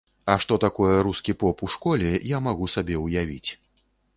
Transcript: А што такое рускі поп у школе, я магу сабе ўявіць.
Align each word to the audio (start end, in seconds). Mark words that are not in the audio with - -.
А 0.35 0.35
што 0.43 0.55
такое 0.63 0.95
рускі 1.07 1.35
поп 1.45 1.61
у 1.67 1.71
школе, 1.75 2.09
я 2.35 2.41
магу 2.49 2.73
сабе 2.77 2.95
ўявіць. 3.05 3.51